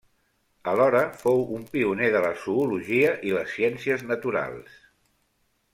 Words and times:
Alhora 0.69 1.01
fou 1.23 1.43
un 1.57 1.67
pioner 1.75 2.09
de 2.15 2.23
la 2.27 2.33
zoologia 2.45 3.13
i 3.33 3.37
les 3.39 3.55
ciències 3.59 4.07
naturals. 4.13 4.81